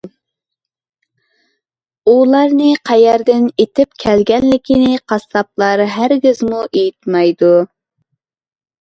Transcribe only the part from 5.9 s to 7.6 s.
ھەرگىزمۇ ئېيتمايدۇ.